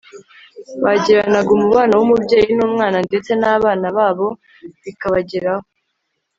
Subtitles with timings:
[0.83, 4.27] bagiranaga umubano w'umubyeyi n'umwana, ndetse n'abana babo
[4.83, 5.65] bikabageraho